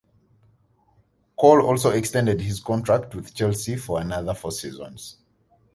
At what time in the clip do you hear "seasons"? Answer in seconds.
4.51-5.17